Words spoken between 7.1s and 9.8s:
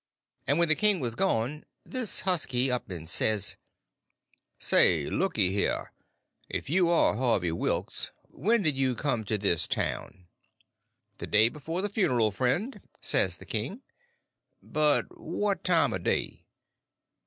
Harvey Wilks, when'd you come to this